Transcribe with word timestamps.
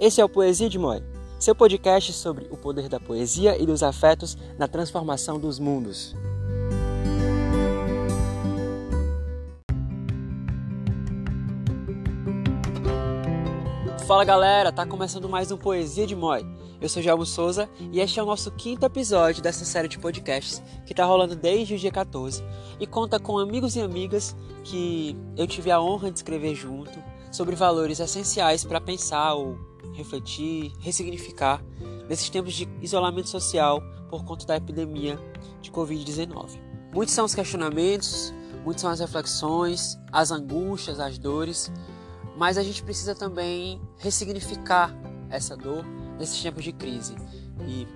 Esse 0.00 0.20
é 0.20 0.24
o 0.24 0.28
Poesia 0.28 0.68
de 0.68 0.78
Moi, 0.78 1.02
seu 1.40 1.56
podcast 1.56 2.12
sobre 2.12 2.46
o 2.52 2.56
poder 2.56 2.88
da 2.88 3.00
poesia 3.00 3.60
e 3.60 3.66
dos 3.66 3.82
afetos 3.82 4.38
na 4.56 4.68
transformação 4.68 5.40
dos 5.40 5.58
mundos. 5.58 6.14
Fala 14.06 14.24
galera, 14.24 14.70
tá 14.70 14.86
começando 14.86 15.28
mais 15.28 15.50
um 15.50 15.56
Poesia 15.56 16.06
de 16.06 16.14
Moi. 16.14 16.46
Eu 16.80 16.88
sou 16.88 17.02
Jalmo 17.02 17.26
Souza 17.26 17.68
e 17.90 17.98
este 17.98 18.20
é 18.20 18.22
o 18.22 18.26
nosso 18.26 18.52
quinto 18.52 18.86
episódio 18.86 19.42
dessa 19.42 19.64
série 19.64 19.88
de 19.88 19.98
podcasts 19.98 20.62
que 20.86 20.94
tá 20.94 21.04
rolando 21.04 21.34
desde 21.34 21.74
o 21.74 21.78
dia 21.78 21.90
14 21.90 22.44
e 22.78 22.86
conta 22.86 23.18
com 23.18 23.36
amigos 23.36 23.74
e 23.74 23.80
amigas 23.80 24.36
que 24.62 25.16
eu 25.36 25.44
tive 25.44 25.72
a 25.72 25.80
honra 25.80 26.08
de 26.08 26.18
escrever 26.20 26.54
junto 26.54 27.02
sobre 27.32 27.56
valores 27.56 27.98
essenciais 27.98 28.64
para 28.64 28.80
pensar 28.80 29.34
ou 29.34 29.58
refletir, 29.94 30.72
ressignificar 30.80 31.62
nesses 32.08 32.28
tempos 32.30 32.54
de 32.54 32.68
isolamento 32.80 33.28
social 33.28 33.82
por 34.08 34.24
conta 34.24 34.46
da 34.46 34.56
epidemia 34.56 35.18
de 35.60 35.70
Covid-19. 35.70 36.58
Muitos 36.92 37.14
são 37.14 37.24
os 37.24 37.34
questionamentos, 37.34 38.32
muitas 38.64 38.80
são 38.80 38.90
as 38.90 39.00
reflexões, 39.00 39.98
as 40.10 40.30
angústias, 40.30 40.98
as 41.00 41.18
dores, 41.18 41.70
mas 42.36 42.56
a 42.56 42.62
gente 42.62 42.82
precisa 42.82 43.14
também 43.14 43.80
ressignificar 43.98 44.94
essa 45.28 45.56
dor 45.56 45.84
nesses 46.18 46.40
tempos 46.40 46.64
de 46.64 46.72
crise. 46.72 47.14
E 47.66 47.86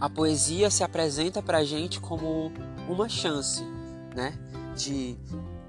a 0.00 0.08
poesia 0.08 0.70
se 0.70 0.84
apresenta 0.84 1.42
para 1.42 1.58
a 1.58 1.64
gente 1.64 2.00
como 2.00 2.52
uma 2.88 3.08
chance, 3.08 3.62
né, 4.14 4.38
de 4.76 5.18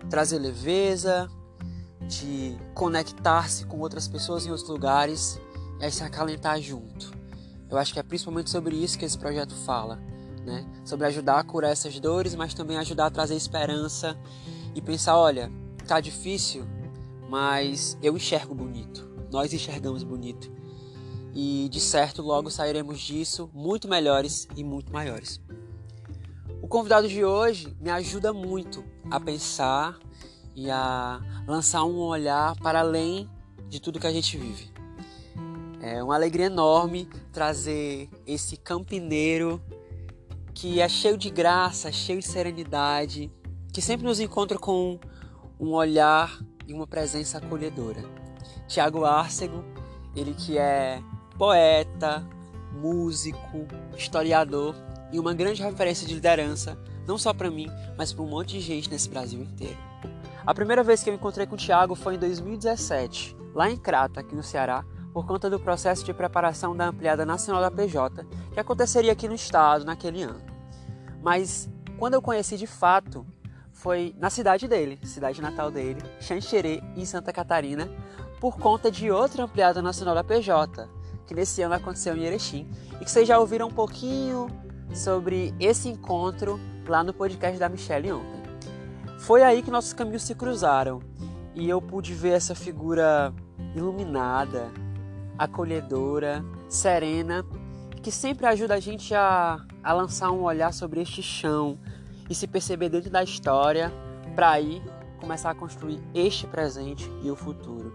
trazer 0.10 0.40
leveza, 0.40 1.30
de 2.08 2.58
conectar-se 2.74 3.66
com 3.66 3.80
outras 3.80 4.08
pessoas 4.08 4.46
em 4.46 4.50
outros 4.50 4.70
lugares 4.70 5.40
aí 5.86 5.92
se 5.92 6.04
acalentar 6.04 6.62
junto. 6.62 7.12
Eu 7.70 7.78
acho 7.78 7.94
que 7.94 8.00
é 8.00 8.04
principalmente 8.04 8.50
sobre 8.50 8.76
isso 8.76 8.98
que 8.98 9.06
esse 9.06 9.18
projeto 9.18 9.56
fala, 9.56 9.96
né? 10.46 10.66
Sobre 10.86 11.08
ajudar 11.08 11.40
a 11.40 11.44
curar 11.44 11.72
essas 11.72 12.00
dores, 12.00 12.36
mas 12.36 12.54
também 12.54 12.78
ajudar 12.78 13.08
a 13.08 13.10
trazer 13.10 13.36
esperança 13.36 14.18
e 14.76 14.82
pensar, 14.82 15.18
olha, 15.18 15.52
tá 15.88 16.00
difícil, 16.00 16.66
mas 17.30 17.98
eu 18.02 18.16
enxergo 18.16 18.54
bonito. 18.54 19.10
Nós 19.32 19.54
enxergamos 19.54 20.04
bonito. 20.04 20.52
E 21.34 21.70
de 21.70 21.80
certo 21.80 22.22
logo 22.22 22.50
sairemos 22.50 23.00
disso 23.00 23.50
muito 23.54 23.88
melhores 23.88 24.48
e 24.56 24.64
muito 24.64 24.92
maiores. 24.92 25.40
O 26.62 26.68
convidado 26.68 27.08
de 27.08 27.24
hoje 27.24 27.76
me 27.80 27.90
ajuda 27.90 28.34
muito 28.34 28.84
a 29.10 29.20
pensar 29.20 29.98
e 30.56 30.70
a 30.70 31.22
lançar 31.48 31.86
um 31.86 31.98
olhar 32.00 32.56
para 32.58 32.82
além 32.82 33.30
de 33.70 33.80
tudo 33.80 34.00
que 34.00 34.08
a 34.08 34.12
gente 34.12 34.38
vive. 34.38 34.71
É 35.84 36.04
uma 36.04 36.14
alegria 36.14 36.46
enorme 36.46 37.10
trazer 37.34 38.08
esse 38.28 38.56
campineiro 38.56 39.60
que 40.54 40.80
é 40.80 40.88
cheio 40.88 41.18
de 41.18 41.32
graça, 41.32 41.92
cheio 41.92 42.20
de 42.20 42.28
serenidade, 42.28 43.32
que 43.74 43.82
sempre 43.82 44.06
nos 44.06 44.20
encontra 44.20 44.60
com 44.60 45.00
um 45.60 45.72
olhar 45.72 46.40
e 46.68 46.74
uma 46.74 46.86
presença 46.86 47.40
acolhedora. 47.40 48.04
Tiago 48.68 49.06
Arcego, 49.06 49.66
ele 50.16 50.36
que 50.36 50.56
é 50.56 51.02
poeta, 51.36 52.24
músico, 52.72 53.68
historiador 53.98 54.76
e 55.12 55.20
uma 55.20 55.34
grande 55.34 55.64
referência 55.64 56.08
de 56.08 56.14
liderança, 56.14 56.78
não 57.08 57.18
só 57.18 57.34
para 57.34 57.50
mim, 57.50 57.68
mas 57.98 58.14
para 58.14 58.24
um 58.24 58.30
monte 58.30 58.52
de 58.52 58.60
gente 58.60 58.88
nesse 58.88 59.10
Brasil 59.10 59.42
inteiro. 59.42 59.78
A 60.46 60.54
primeira 60.54 60.84
vez 60.84 61.02
que 61.02 61.10
eu 61.10 61.16
encontrei 61.16 61.48
com 61.48 61.56
o 61.56 61.58
Tiago 61.58 61.96
foi 61.96 62.16
em 62.16 62.20
2017, 62.20 63.36
lá 63.56 63.68
em 63.68 63.78
Crata, 63.78 64.20
aqui 64.20 64.36
no 64.36 64.44
Ceará, 64.44 64.86
por 65.14 65.26
conta 65.26 65.50
do 65.50 65.60
processo 65.60 66.04
de 66.04 66.14
preparação 66.14 66.76
da 66.76 66.88
ampliada 66.88 67.26
nacional 67.26 67.62
da 67.62 67.72
PJ, 67.72 68.26
que 68.54 68.60
aconteceria 68.60 69.12
aqui 69.12 69.28
no 69.28 69.36
estado 69.36 69.86
naquele 69.86 70.24
ano. 70.24 70.42
Mas 71.22 71.70
quando 71.98 72.16
eu 72.16 72.22
conheci 72.22 72.58
de 72.58 72.68
fato, 72.68 73.26
foi 73.72 74.16
na 74.18 74.30
cidade 74.30 74.68
dele, 74.68 75.00
cidade 75.04 75.42
natal 75.42 75.72
dele, 75.72 76.02
Xanxerê, 76.20 76.82
em 76.96 77.06
Santa 77.06 77.32
Catarina, 77.34 77.90
por 78.40 78.58
conta 78.58 78.90
de 78.90 79.12
outra 79.12 79.44
ampliada 79.44 79.82
nacional 79.82 80.16
da 80.16 80.24
PJ, 80.24 80.90
que 81.28 81.34
nesse 81.34 81.62
ano 81.62 81.76
aconteceu 81.76 82.16
em 82.16 82.24
Erechim, 82.24 82.68
e 83.00 83.06
que 83.06 83.12
vocês 83.12 83.28
já 83.28 83.38
ouviram 83.40 83.68
um 83.68 83.72
pouquinho 83.72 84.48
sobre 84.94 85.54
esse 85.60 85.90
encontro 85.90 86.60
lá 86.88 87.04
no 87.04 87.14
podcast 87.14 87.60
da 87.60 87.70
Michelle 87.70 88.12
ontem. 88.12 88.42
Foi 89.20 89.44
aí 89.44 89.62
que 89.62 89.72
nossos 89.72 89.94
caminhos 89.94 90.24
se 90.24 90.34
cruzaram 90.34 91.00
e 91.54 91.70
eu 91.70 91.82
pude 91.82 92.14
ver 92.14 92.32
essa 92.32 92.56
figura 92.56 93.34
iluminada, 93.76 94.72
acolhedora, 95.42 96.46
serena, 96.70 97.44
que 98.04 98.12
sempre 98.12 98.46
ajuda 98.46 98.76
a 98.76 98.80
gente 98.80 99.16
a, 99.16 99.60
a 99.84 99.92
lançar 99.92 100.32
um 100.32 100.44
olhar 100.44 100.72
sobre 100.72 101.02
este 101.02 101.24
chão 101.24 101.80
e 102.30 102.36
se 102.36 102.46
perceber 102.46 102.90
dentro 102.90 103.10
da 103.10 103.24
história 103.24 103.92
para 104.36 104.52
aí 104.52 104.84
começar 105.20 105.50
a 105.50 105.56
construir 105.56 106.00
este 106.14 106.46
presente 106.46 107.10
e 107.24 107.32
o 107.32 107.36
futuro. 107.36 107.92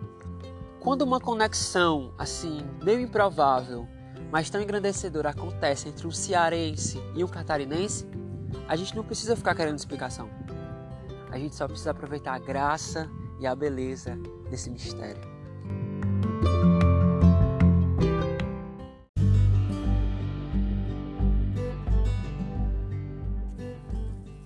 Quando 0.81 1.03
uma 1.03 1.21
conexão 1.21 2.13
assim, 2.19 2.63
meio 2.83 3.01
improvável, 3.01 3.87
mas 4.31 4.51
tão 4.51 4.61
engrandecedora 4.61 5.31
acontece 5.31 5.89
entre 5.89 6.05
um 6.05 6.11
cearense 6.11 7.01
e 7.15 7.23
um 7.23 7.29
catarinense, 7.29 8.09
a 8.67 8.75
gente 8.75 8.95
não 8.97 9.05
precisa 9.05 9.37
ficar 9.37 9.55
querendo 9.55 9.79
explicação. 9.79 10.29
A 11.31 11.39
gente 11.39 11.55
só 11.55 11.69
precisa 11.69 11.93
aproveitar 11.93 12.35
a 12.35 12.39
graça 12.41 13.09
e 13.39 13.47
a 13.47 13.55
beleza 13.55 14.19
desse 14.51 14.69
mistério. 14.69 15.36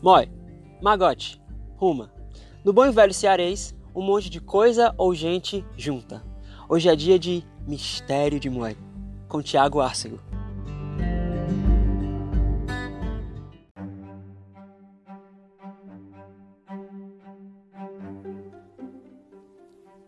Moi, 0.02 0.30
magote, 0.80 1.38
ruma. 1.76 2.10
No 2.64 2.72
bom 2.72 2.86
e 2.86 2.90
velho 2.90 3.12
cearês, 3.12 3.76
um 3.94 4.00
monte 4.00 4.30
de 4.30 4.40
coisa 4.40 4.94
ou 4.96 5.14
gente 5.14 5.62
junta. 5.76 6.24
Hoje 6.70 6.88
é 6.88 6.96
dia 6.96 7.18
de 7.18 7.44
Mistério 7.66 8.40
de 8.40 8.48
Moi, 8.48 8.74
com 9.28 9.42
Tiago 9.42 9.78
Arcego. 9.78 10.18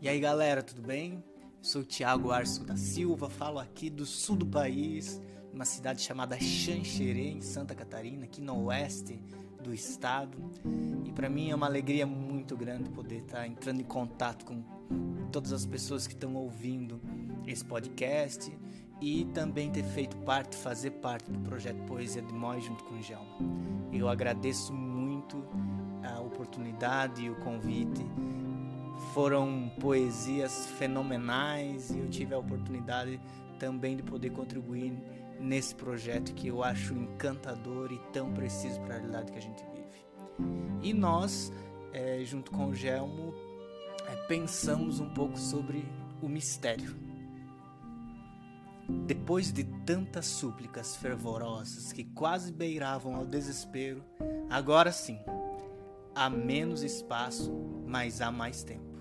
E 0.00 0.08
aí 0.08 0.18
galera, 0.18 0.62
tudo 0.62 0.80
bem? 0.80 1.22
Sou 1.60 1.84
Tiago 1.84 2.30
Arcego 2.30 2.64
da 2.64 2.78
Silva, 2.78 3.28
falo 3.28 3.58
aqui 3.58 3.90
do 3.90 4.06
sul 4.06 4.36
do 4.36 4.46
país, 4.46 5.20
numa 5.52 5.66
cidade 5.66 6.00
chamada 6.00 6.40
Xanxerê, 6.40 7.28
em 7.28 7.42
Santa 7.42 7.74
Catarina, 7.74 8.24
aqui 8.24 8.40
no 8.40 8.64
oeste 8.64 9.20
do 9.62 9.72
estado. 9.72 10.36
E 11.04 11.12
para 11.12 11.28
mim 11.28 11.50
é 11.50 11.54
uma 11.54 11.66
alegria 11.66 12.06
muito 12.06 12.56
grande 12.56 12.90
poder 12.90 13.20
estar 13.20 13.38
tá 13.38 13.46
entrando 13.46 13.80
em 13.80 13.84
contato 13.84 14.44
com 14.44 14.62
todas 15.30 15.52
as 15.52 15.64
pessoas 15.64 16.06
que 16.06 16.12
estão 16.14 16.34
ouvindo 16.34 17.00
esse 17.46 17.64
podcast 17.64 18.52
e 19.00 19.24
também 19.26 19.70
ter 19.70 19.82
feito 19.82 20.16
parte, 20.18 20.56
fazer 20.56 20.90
parte 20.92 21.30
do 21.30 21.38
projeto 21.40 21.82
Poesia 21.86 22.22
de 22.22 22.32
Mói 22.32 22.60
junto 22.60 22.84
com 22.84 22.94
o 22.94 23.02
Gelma. 23.02 23.36
Eu 23.92 24.08
agradeço 24.08 24.72
muito 24.72 25.44
a 26.02 26.20
oportunidade 26.20 27.24
e 27.24 27.30
o 27.30 27.34
convite. 27.36 28.06
Foram 29.12 29.72
poesias 29.80 30.66
fenomenais 30.78 31.90
e 31.90 31.98
eu 31.98 32.08
tive 32.08 32.34
a 32.34 32.38
oportunidade 32.38 33.20
também 33.58 33.96
de 33.96 34.02
poder 34.02 34.30
contribuir 34.30 34.92
nesse 35.40 35.74
projeto 35.74 36.34
que 36.34 36.48
eu 36.48 36.62
acho 36.62 36.94
encantador 36.94 37.92
e 37.92 37.98
tão 38.12 38.32
preciso 38.32 38.80
para 38.80 38.94
a 38.94 38.98
realidade 38.98 39.32
que 39.32 39.38
a 39.38 39.42
gente 39.42 39.64
vive. 39.64 39.82
E 40.82 40.92
nós, 40.92 41.52
é, 41.92 42.22
junto 42.24 42.50
com 42.50 42.68
o 42.68 42.74
Gelmo, 42.74 43.34
é, 44.08 44.16
pensamos 44.26 45.00
um 45.00 45.08
pouco 45.10 45.38
sobre 45.38 45.84
o 46.20 46.28
mistério. 46.28 46.94
Depois 49.06 49.52
de 49.52 49.64
tantas 49.84 50.26
súplicas 50.26 50.96
fervorosas 50.96 51.92
que 51.92 52.04
quase 52.04 52.52
beiravam 52.52 53.14
ao 53.14 53.24
desespero, 53.24 54.04
agora 54.50 54.92
sim, 54.92 55.18
há 56.14 56.28
menos 56.28 56.82
espaço, 56.82 57.52
mas 57.86 58.20
há 58.20 58.30
mais 58.30 58.62
tempo. 58.62 58.91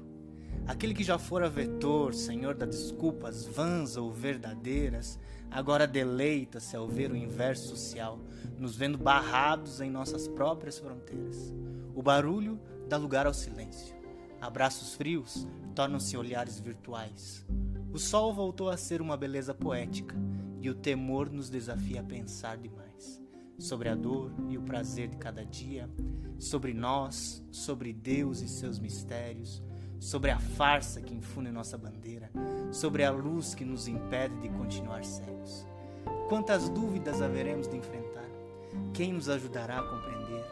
Aquele 0.71 0.93
que 0.93 1.03
já 1.03 1.19
fora 1.19 1.49
vetor, 1.49 2.13
senhor 2.13 2.55
das 2.55 2.69
desculpas 2.69 3.45
vãs 3.45 3.97
ou 3.97 4.09
verdadeiras, 4.09 5.19
agora 5.51 5.85
deleita-se 5.85 6.77
ao 6.77 6.87
ver 6.87 7.11
o 7.11 7.15
inverso 7.15 7.67
social, 7.67 8.17
nos 8.57 8.77
vendo 8.77 8.97
barrados 8.97 9.81
em 9.81 9.91
nossas 9.91 10.29
próprias 10.29 10.79
fronteiras. 10.79 11.53
O 11.93 12.01
barulho 12.01 12.57
dá 12.87 12.95
lugar 12.95 13.27
ao 13.27 13.33
silêncio. 13.33 13.93
Abraços 14.39 14.93
frios 14.93 15.45
tornam-se 15.75 16.15
olhares 16.15 16.57
virtuais. 16.57 17.45
O 17.91 17.99
sol 17.99 18.33
voltou 18.33 18.69
a 18.69 18.77
ser 18.77 19.01
uma 19.01 19.17
beleza 19.17 19.53
poética 19.53 20.15
e 20.61 20.69
o 20.69 20.73
temor 20.73 21.29
nos 21.29 21.49
desafia 21.49 21.99
a 21.99 22.03
pensar 22.05 22.57
demais 22.57 23.21
sobre 23.59 23.89
a 23.89 23.95
dor 23.95 24.31
e 24.49 24.57
o 24.57 24.61
prazer 24.61 25.09
de 25.09 25.17
cada 25.17 25.45
dia, 25.45 25.89
sobre 26.39 26.73
nós, 26.73 27.43
sobre 27.51 27.91
Deus 27.91 28.41
e 28.41 28.47
seus 28.47 28.79
mistérios, 28.79 29.61
sobre 30.01 30.31
a 30.31 30.39
farsa 30.39 30.99
que 30.99 31.13
infunde 31.13 31.51
nossa 31.51 31.77
bandeira, 31.77 32.31
sobre 32.71 33.03
a 33.03 33.11
luz 33.11 33.53
que 33.53 33.63
nos 33.63 33.87
impede 33.87 34.35
de 34.39 34.49
continuar 34.49 35.05
cegos. 35.05 35.63
Quantas 36.27 36.67
dúvidas 36.69 37.21
haveremos 37.21 37.67
de 37.67 37.77
enfrentar? 37.77 38.25
Quem 38.95 39.13
nos 39.13 39.29
ajudará 39.29 39.77
a 39.77 39.83
compreender? 39.83 40.43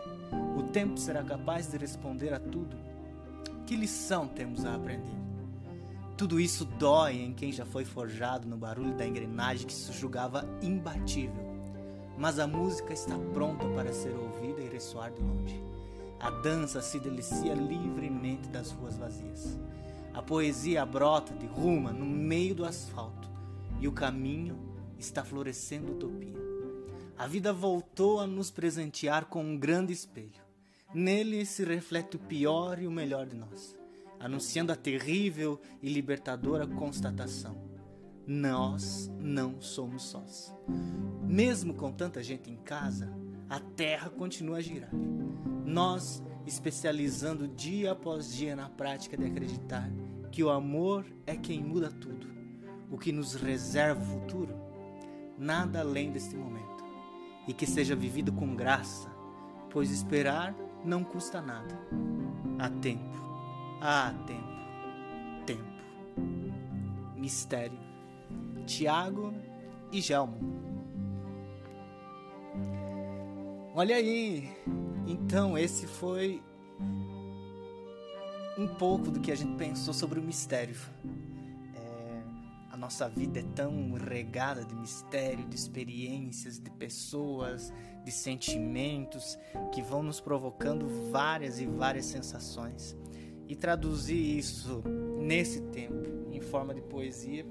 O 0.55 0.63
tempo 0.71 0.99
será 0.99 1.23
capaz 1.23 1.65
de 1.67 1.77
responder 1.79 2.31
a 2.31 2.39
tudo? 2.39 2.77
Que 3.65 3.75
lição 3.75 4.27
temos 4.27 4.63
a 4.65 4.75
aprender? 4.75 5.17
Tudo 6.15 6.39
isso 6.39 6.63
dói 6.63 7.17
em 7.17 7.33
quem 7.33 7.51
já 7.51 7.65
foi 7.65 7.83
forjado 7.83 8.47
no 8.47 8.55
barulho 8.55 8.93
da 8.93 9.07
engrenagem 9.07 9.65
que 9.65 9.73
se 9.73 9.91
julgava 9.93 10.45
imbatível. 10.61 11.49
Mas 12.19 12.37
a 12.37 12.45
música 12.45 12.93
está 12.93 13.17
pronta 13.33 13.65
para 13.69 13.91
ser 13.93 14.13
ouvida 14.13 14.61
e 14.61 14.69
ressoar 14.69 15.11
de 15.11 15.21
longe. 15.23 15.68
A 16.19 16.29
dança 16.29 16.81
se 16.81 16.99
delicia 16.99 17.53
livremente 17.53 18.49
das 18.49 18.71
ruas 18.71 18.97
vazias. 18.97 19.57
A 20.13 20.21
poesia 20.21 20.85
brota 20.85 21.33
de 21.33 21.45
ruma 21.45 21.93
no 21.93 22.05
meio 22.05 22.53
do 22.53 22.65
asfalto 22.65 23.29
e 23.79 23.87
o 23.87 23.91
caminho 23.91 24.57
está 24.97 25.23
florescendo 25.23 25.93
utopia. 25.93 26.37
A 27.17 27.25
vida 27.25 27.53
voltou 27.53 28.19
a 28.19 28.27
nos 28.27 28.51
presentear 28.51 29.25
com 29.25 29.43
um 29.43 29.57
grande 29.57 29.93
espelho. 29.93 30.41
Nele 30.93 31.45
se 31.45 31.63
reflete 31.63 32.17
o 32.17 32.19
pior 32.19 32.79
e 32.79 32.87
o 32.87 32.91
melhor 32.91 33.25
de 33.25 33.35
nós, 33.35 33.77
anunciando 34.19 34.71
a 34.71 34.75
terrível 34.75 35.59
e 35.81 35.93
libertadora 35.93 36.67
constatação: 36.67 37.55
nós 38.25 39.09
não 39.19 39.61
somos 39.61 40.03
sós. 40.03 40.53
Mesmo 41.23 41.73
com 41.73 41.91
tanta 41.91 42.21
gente 42.23 42.49
em 42.49 42.57
casa, 42.57 43.13
a 43.49 43.59
terra 43.59 44.09
continua 44.09 44.57
a 44.57 44.61
girar. 44.61 44.91
Nós, 45.65 46.23
especializando 46.45 47.47
dia 47.47 47.91
após 47.91 48.31
dia 48.33 48.55
na 48.55 48.69
prática 48.69 49.17
de 49.17 49.25
acreditar 49.25 49.89
que 50.31 50.43
o 50.43 50.49
amor 50.49 51.05
é 51.25 51.35
quem 51.35 51.63
muda 51.63 51.89
tudo, 51.89 52.27
o 52.91 52.97
que 52.97 53.11
nos 53.11 53.33
reserva 53.33 54.01
o 54.01 54.05
futuro, 54.05 54.53
nada 55.37 55.79
além 55.79 56.11
deste 56.11 56.35
momento, 56.35 56.83
e 57.47 57.53
que 57.53 57.65
seja 57.65 57.95
vivido 57.95 58.31
com 58.31 58.55
graça, 58.55 59.09
pois 59.71 59.89
esperar 59.89 60.55
não 60.85 61.03
custa 61.03 61.41
nada. 61.41 61.75
Há 62.59 62.69
tempo, 62.69 63.17
há 63.81 64.13
tempo, 64.27 65.45
tempo. 65.45 65.63
Mistério. 67.15 67.79
Tiago 68.65 69.33
e 69.91 69.99
Gelmo. 69.99 70.78
Olha 73.79 73.95
aí, 73.95 74.49
então, 75.07 75.57
esse 75.57 75.87
foi 75.87 76.43
um 78.57 78.67
pouco 78.67 79.09
do 79.09 79.21
que 79.21 79.31
a 79.31 79.35
gente 79.35 79.55
pensou 79.55 79.93
sobre 79.93 80.19
o 80.19 80.21
mistério. 80.21 80.75
É, 81.73 82.21
a 82.71 82.75
nossa 82.75 83.07
vida 83.07 83.39
é 83.39 83.43
tão 83.55 83.93
regada 83.93 84.65
de 84.65 84.75
mistério, 84.75 85.45
de 85.45 85.55
experiências, 85.55 86.59
de 86.59 86.69
pessoas, 86.71 87.71
de 88.03 88.11
sentimentos 88.11 89.39
que 89.71 89.81
vão 89.81 90.03
nos 90.03 90.19
provocando 90.19 90.85
várias 91.09 91.61
e 91.61 91.65
várias 91.65 92.07
sensações. 92.07 92.97
E 93.47 93.55
traduzir 93.55 94.39
isso 94.39 94.83
nesse 95.21 95.61
tempo 95.61 96.27
em 96.33 96.41
forma 96.41 96.73
de 96.73 96.81
poesia 96.81 97.45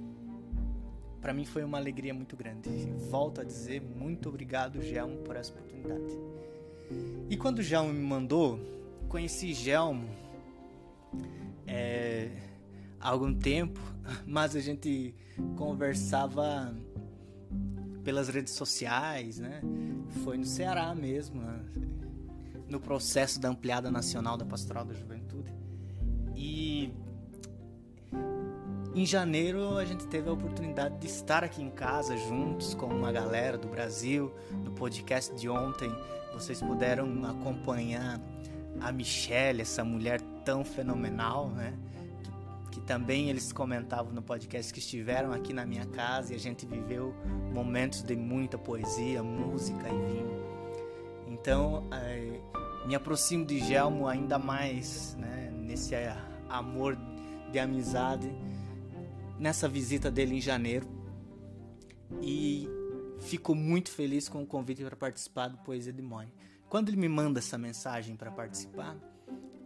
para 1.28 1.34
mim 1.34 1.44
foi 1.44 1.62
uma 1.62 1.76
alegria 1.76 2.14
muito 2.14 2.34
grande. 2.34 2.70
Volto 3.10 3.42
a 3.42 3.44
dizer 3.44 3.82
muito 3.82 4.30
obrigado, 4.30 4.80
Gelmo, 4.80 5.18
por 5.18 5.36
essa 5.36 5.52
oportunidade. 5.52 6.18
E 7.28 7.36
quando 7.36 7.58
o 7.58 7.62
Gelmo 7.62 7.92
me 7.92 8.02
mandou, 8.02 8.58
conheci 9.10 9.52
Gelmo 9.52 10.08
é, 11.66 12.30
há 12.98 13.10
algum 13.10 13.34
tempo, 13.34 13.78
mas 14.26 14.56
a 14.56 14.60
gente 14.60 15.14
conversava 15.54 16.74
pelas 18.02 18.30
redes 18.30 18.54
sociais, 18.54 19.38
né? 19.38 19.60
Foi 20.24 20.38
no 20.38 20.46
Ceará 20.46 20.94
mesmo, 20.94 21.42
né? 21.42 21.60
no 22.70 22.80
processo 22.80 23.38
da 23.38 23.50
ampliada 23.50 23.90
nacional 23.90 24.38
da 24.38 24.46
Pastoral 24.46 24.86
da 24.86 24.94
Juventude. 24.94 25.17
Em 28.98 29.06
janeiro 29.06 29.78
a 29.78 29.84
gente 29.84 30.08
teve 30.08 30.28
a 30.28 30.32
oportunidade 30.32 30.98
de 30.98 31.06
estar 31.06 31.44
aqui 31.44 31.62
em 31.62 31.70
casa 31.70 32.16
juntos 32.16 32.74
com 32.74 32.86
uma 32.86 33.12
galera 33.12 33.56
do 33.56 33.68
Brasil, 33.68 34.34
no 34.64 34.72
podcast 34.72 35.32
de 35.36 35.48
ontem 35.48 35.88
vocês 36.32 36.60
puderam 36.60 37.24
acompanhar 37.24 38.20
a 38.80 38.90
Michelle, 38.90 39.62
essa 39.62 39.84
mulher 39.84 40.20
tão 40.44 40.64
fenomenal, 40.64 41.48
né? 41.50 41.74
Que, 42.72 42.80
que, 42.80 42.80
também 42.80 43.28
eles 43.30 43.52
comentavam 43.52 44.12
no 44.12 44.20
podcast 44.20 44.72
que 44.72 44.80
estiveram 44.80 45.32
aqui 45.32 45.52
na 45.52 45.64
minha 45.64 45.86
casa 45.86 46.32
e 46.32 46.36
a 46.36 46.38
gente 46.38 46.66
viveu 46.66 47.14
momentos 47.52 48.02
de 48.02 48.16
muita 48.16 48.58
poesia, 48.58 49.22
música 49.22 49.88
e 49.88 50.12
vinho. 50.12 50.44
Então, 51.28 51.84
é, 51.92 52.40
me 52.86 52.96
aproximo 52.96 53.44
de 53.44 53.60
Gelmo 53.60 54.08
ainda 54.08 54.38
mais, 54.38 55.16
né? 55.16 55.52
Nesse 55.56 55.94
amor 56.48 56.98
de 57.50 57.58
amizade, 57.58 58.32
nessa 59.38 59.68
visita 59.68 60.10
dele 60.10 60.36
em 60.36 60.40
janeiro. 60.40 60.86
E 62.22 62.68
fico 63.20 63.54
muito 63.54 63.90
feliz 63.90 64.28
com 64.28 64.42
o 64.42 64.46
convite 64.46 64.82
para 64.84 64.96
participar 64.96 65.48
do 65.48 65.58
Poesia 65.58 65.92
de 65.92 66.02
Moi. 66.02 66.26
Quando 66.68 66.88
ele 66.88 66.96
me 66.96 67.08
manda 67.08 67.38
essa 67.38 67.56
mensagem 67.56 68.16
para 68.16 68.30
participar, 68.30 68.96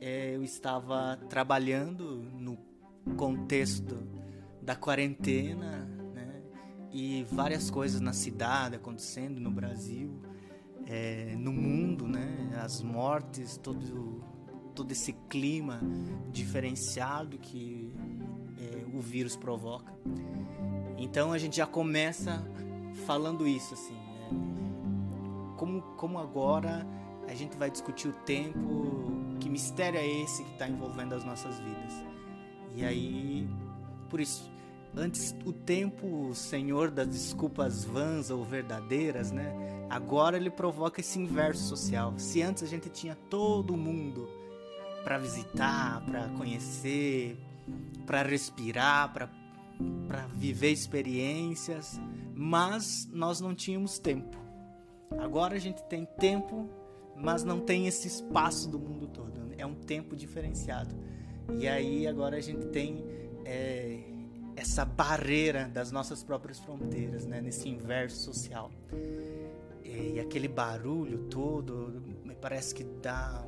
é, 0.01 0.35
eu 0.35 0.43
estava 0.43 1.17
trabalhando 1.29 2.23
no 2.35 2.59
contexto 3.17 3.97
da 4.61 4.77
quarentena, 4.77 5.85
né? 6.15 6.43
E 6.93 7.25
várias 7.31 7.71
coisas 7.71 8.01
na 8.01 8.13
cidade 8.13 8.77
acontecendo, 8.77 9.41
no 9.41 9.51
Brasil, 9.51 10.21
é, 10.87 11.35
no 11.37 11.53
mundo, 11.53 12.07
né? 12.07 12.53
As 12.63 12.83
mortes, 12.83 13.57
todo, 13.57 14.25
todo 14.75 14.93
esse 14.93 15.13
clima 15.29 15.81
diferenciado 16.31 17.39
que 17.39 17.93
o 18.93 19.01
vírus 19.01 19.37
provoca. 19.37 19.93
Então 20.99 21.33
a 21.33 21.39
gente 21.39 21.57
já 21.57 21.67
começa 21.67 22.45
falando 23.07 23.47
isso, 23.47 23.75
assim. 23.75 23.95
Né? 23.95 25.55
Como, 25.57 25.83
como 25.97 26.19
agora 26.19 26.87
a 27.29 27.35
gente 27.35 27.57
vai 27.57 27.71
discutir 27.71 28.09
o 28.09 28.13
tempo, 28.13 29.37
que 29.41 29.49
mistério 29.49 29.99
é 29.99 30.07
esse 30.07 30.43
que 30.45 30.53
está 30.53 30.69
envolvendo 30.69 31.15
as 31.15 31.25
nossas 31.25 31.59
vidas? 31.59 32.05
E 32.75 32.85
aí, 32.85 33.49
por 34.09 34.21
isso, 34.21 34.51
antes 34.97 35.35
o 35.45 35.53
tempo, 35.53 36.35
Senhor 36.35 36.91
das 36.91 37.09
desculpas 37.09 37.85
vãs 37.85 38.31
ou 38.31 38.45
verdadeiras, 38.45 39.31
né? 39.31 39.53
Agora 39.91 40.37
ele 40.37 40.51
provoca 40.51 41.01
esse 41.01 41.19
inverso 41.19 41.65
social. 41.65 42.15
Se 42.17 42.41
antes 42.43 42.63
a 42.63 42.67
gente 42.67 42.89
tinha 42.89 43.15
todo 43.29 43.77
mundo 43.77 44.29
para 45.05 45.19
visitar, 45.19 46.01
para 46.07 46.29
conhecer, 46.31 47.37
para 48.03 48.23
respirar, 48.23 49.13
para 49.13 49.29
para 50.07 50.27
viver 50.27 50.71
experiências, 50.71 52.01
mas 52.35 53.09
nós 53.13 53.41
não 53.41 53.55
tínhamos 53.55 53.99
tempo. 53.99 54.37
Agora 55.19 55.57
a 55.57 55.59
gente 55.59 55.83
tem 55.85 56.07
tempo, 56.19 56.69
mas 57.17 57.45
não 57.45 57.61
tem 57.61 57.87
esse 57.87 58.09
espaço 58.09 58.69
do 58.69 58.79
mundo 58.79 59.07
todo. 59.07 59.53
É 59.57 59.67
um 59.67 59.75
tempo 59.75 60.17
diferenciado. 60.17 60.95
E 61.59 61.69
aí 61.69 62.07
agora 62.07 62.37
a 62.37 62.41
gente 62.41 62.67
tem 62.67 63.05
é, 63.45 64.01
essa 64.57 64.85
barreira 64.85 65.69
das 65.69 65.93
nossas 65.93 66.23
próprias 66.23 66.59
fronteiras, 66.59 67.27
né? 67.27 67.41
nesse 67.41 67.69
inverso 67.69 68.23
social. 68.23 68.71
E 69.85 70.19
aquele 70.19 70.49
barulho 70.49 71.27
todo, 71.29 72.03
me 72.25 72.35
parece 72.35 72.75
que 72.75 72.85
dá 72.85 73.45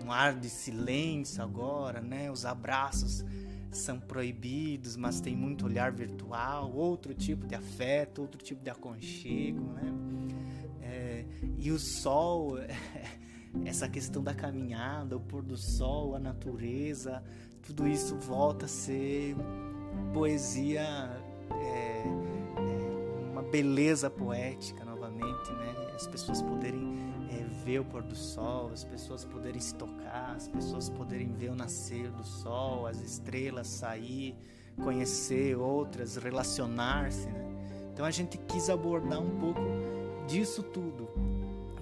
um, 0.00 0.06
um 0.06 0.12
ar 0.12 0.34
de 0.34 0.48
silêncio 0.48 1.42
agora, 1.42 2.00
né? 2.00 2.30
Os 2.30 2.46
abraços 2.46 3.22
são 3.78 3.98
proibidos, 3.98 4.96
mas 4.96 5.20
tem 5.20 5.36
muito 5.36 5.66
olhar 5.66 5.92
virtual, 5.92 6.72
outro 6.72 7.14
tipo 7.14 7.46
de 7.46 7.54
afeto, 7.54 8.22
outro 8.22 8.42
tipo 8.42 8.62
de 8.62 8.70
aconchego, 8.70 9.72
né? 9.72 9.92
É, 10.82 11.24
e 11.58 11.70
o 11.70 11.78
sol, 11.78 12.58
essa 13.64 13.88
questão 13.88 14.22
da 14.22 14.34
caminhada, 14.34 15.16
o 15.16 15.20
pôr 15.20 15.42
do 15.42 15.56
sol, 15.56 16.14
a 16.14 16.18
natureza, 16.18 17.22
tudo 17.62 17.88
isso 17.88 18.16
volta 18.16 18.66
a 18.66 18.68
ser 18.68 19.34
poesia, 20.12 20.82
é, 21.50 22.02
é, 22.02 23.30
uma 23.32 23.42
beleza 23.42 24.10
poética 24.10 24.84
novamente, 24.84 25.50
né? 25.52 25.92
As 25.94 26.06
pessoas 26.06 26.42
poderem 26.42 27.13
é, 27.40 27.64
ver 27.64 27.80
o 27.80 27.84
pôr 27.84 28.02
do 28.02 28.14
sol, 28.14 28.70
as 28.72 28.84
pessoas 28.84 29.24
poderem 29.24 29.60
se 29.60 29.74
tocar, 29.74 30.34
as 30.36 30.48
pessoas 30.48 30.88
poderem 30.88 31.32
ver 31.32 31.50
o 31.50 31.54
nascer 31.54 32.10
do 32.10 32.24
sol, 32.24 32.86
as 32.86 33.00
estrelas 33.00 33.66
sair, 33.66 34.36
conhecer 34.82 35.56
outras, 35.56 36.16
relacionar-se. 36.16 37.26
Né? 37.26 37.44
Então 37.92 38.04
a 38.04 38.10
gente 38.10 38.38
quis 38.38 38.70
abordar 38.70 39.20
um 39.20 39.38
pouco 39.38 39.60
disso 40.26 40.62
tudo, 40.62 41.08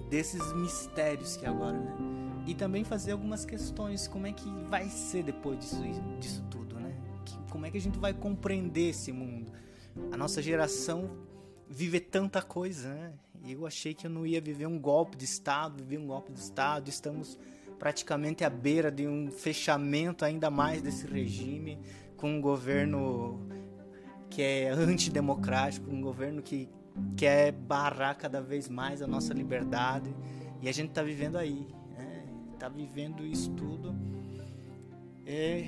desses 0.09 0.53
mistérios 0.53 1.37
que 1.37 1.45
agora, 1.45 1.77
né? 1.77 2.43
e 2.45 2.53
também 2.53 2.83
fazer 2.83 3.13
algumas 3.13 3.45
questões, 3.45 4.07
como 4.07 4.27
é 4.27 4.33
que 4.33 4.49
vai 4.69 4.89
ser 4.89 5.23
depois 5.23 5.59
disso, 5.59 5.81
disso 6.19 6.43
tudo, 6.49 6.79
né? 6.79 6.95
como 7.49 7.65
é 7.65 7.71
que 7.71 7.77
a 7.77 7.81
gente 7.81 7.97
vai 7.97 8.13
compreender 8.13 8.89
esse 8.89 9.11
mundo? 9.11 9.51
A 10.11 10.17
nossa 10.17 10.41
geração 10.41 11.09
vive 11.69 11.99
tanta 11.99 12.41
coisa, 12.41 12.93
né? 12.93 13.13
Eu 13.45 13.67
achei 13.67 13.93
que 13.93 14.07
eu 14.07 14.09
não 14.09 14.25
ia 14.25 14.39
viver 14.39 14.65
um 14.67 14.79
golpe 14.79 15.17
de 15.17 15.25
Estado, 15.25 15.83
viver 15.83 15.97
um 15.97 16.07
golpe 16.07 16.31
de 16.31 16.39
Estado. 16.39 16.87
Estamos 16.87 17.37
praticamente 17.77 18.45
à 18.45 18.49
beira 18.49 18.89
de 18.89 19.05
um 19.05 19.29
fechamento 19.29 20.23
ainda 20.23 20.49
mais 20.49 20.81
desse 20.81 21.05
regime, 21.05 21.77
com 22.15 22.37
um 22.37 22.39
governo 22.39 23.45
que 24.29 24.41
é 24.41 24.69
antidemocrático, 24.69 25.91
um 25.91 25.99
governo 25.99 26.41
que 26.41 26.69
quer 27.17 27.51
barrar 27.51 28.15
cada 28.15 28.41
vez 28.41 28.69
mais 28.69 29.01
a 29.01 29.07
nossa 29.07 29.33
liberdade. 29.33 30.15
E 30.61 30.69
a 30.69 30.71
gente 30.71 30.89
está 30.89 31.03
vivendo 31.03 31.37
aí, 31.37 31.67
está 32.53 32.69
né? 32.69 32.75
vivendo 32.77 33.25
isso 33.25 33.51
tudo. 33.51 33.93
É, 35.25 35.67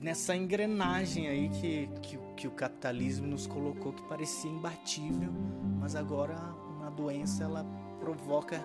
nessa 0.00 0.36
engrenagem 0.36 1.26
aí 1.26 1.48
que, 1.48 1.88
que, 2.00 2.18
que, 2.36 2.46
o 2.46 2.52
capitalismo 2.52 3.26
nos 3.26 3.46
colocou 3.46 3.92
que 3.92 4.02
parecia 4.04 4.50
imbatível, 4.50 5.32
mas 5.80 5.94
agora 5.94 6.59
uma 6.90 6.96
doença 6.96 7.44
ela 7.44 7.64
provoca 8.00 8.64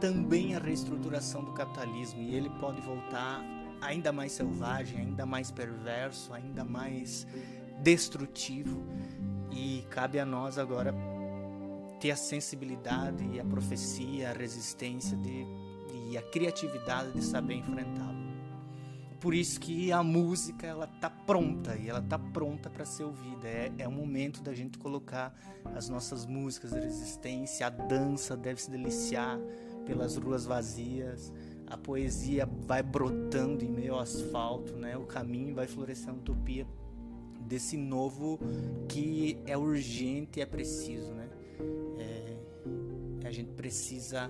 também 0.00 0.54
a 0.54 0.58
reestruturação 0.58 1.42
do 1.42 1.52
capitalismo 1.52 2.20
e 2.20 2.34
ele 2.34 2.50
pode 2.60 2.80
voltar 2.82 3.42
ainda 3.80 4.12
mais 4.12 4.32
selvagem, 4.32 5.00
ainda 5.00 5.24
mais 5.24 5.50
perverso, 5.50 6.32
ainda 6.32 6.64
mais 6.64 7.26
destrutivo. 7.80 8.82
E 9.50 9.84
cabe 9.90 10.18
a 10.18 10.24
nós 10.24 10.58
agora 10.58 10.94
ter 12.00 12.10
a 12.10 12.16
sensibilidade 12.16 13.24
e 13.32 13.40
a 13.40 13.44
profecia, 13.44 14.30
a 14.30 14.32
resistência 14.32 15.16
de, 15.16 15.46
e 16.10 16.16
a 16.16 16.22
criatividade 16.22 17.12
de 17.12 17.24
saber 17.24 17.54
enfrentá-lo 17.54 18.11
por 19.22 19.34
isso 19.34 19.60
que 19.60 19.92
a 19.92 20.02
música 20.02 20.66
ela 20.66 20.88
tá 20.88 21.08
pronta 21.08 21.76
e 21.76 21.88
ela 21.88 22.02
tá 22.02 22.18
pronta 22.18 22.68
para 22.68 22.84
ser 22.84 23.04
ouvida. 23.04 23.46
É, 23.46 23.72
é 23.78 23.86
o 23.86 23.92
momento 23.92 24.42
da 24.42 24.52
gente 24.52 24.76
colocar 24.78 25.32
as 25.76 25.88
nossas 25.88 26.26
músicas 26.26 26.72
de 26.72 26.80
resistência, 26.80 27.68
a 27.68 27.70
dança 27.70 28.36
deve 28.36 28.60
se 28.60 28.68
deliciar 28.68 29.38
pelas 29.86 30.16
ruas 30.16 30.44
vazias, 30.44 31.32
a 31.68 31.78
poesia 31.78 32.46
vai 32.66 32.82
brotando 32.82 33.64
em 33.64 33.70
meio 33.70 33.94
ao 33.94 34.00
asfalto, 34.00 34.74
né? 34.74 34.96
O 34.96 35.06
caminho 35.06 35.54
vai 35.54 35.68
florescer 35.68 36.08
a 36.08 36.12
utopia 36.12 36.66
desse 37.42 37.76
novo 37.76 38.40
que 38.88 39.40
é 39.46 39.56
urgente 39.56 40.40
e 40.40 40.42
é 40.42 40.46
preciso, 40.46 41.12
né? 41.12 41.28
É, 42.00 43.28
a 43.28 43.30
gente 43.30 43.52
precisa 43.52 44.28